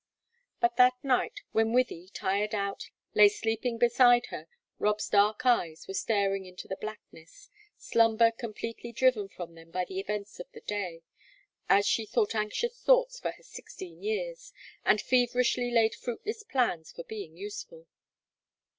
[0.59, 4.47] But that night, when Wythie, tired out, lay sleeping beside her,
[4.79, 9.99] Rob's dark eyes were staring into the blackness, slumber completely driven from them by the
[9.99, 11.03] events of the day,
[11.69, 14.51] as she thought anxious thoughts for her sixteen years,
[14.83, 17.85] and feverishly laid fruitless plans for being useful.